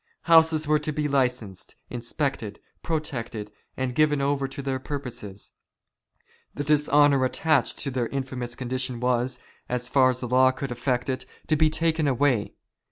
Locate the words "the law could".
10.19-10.71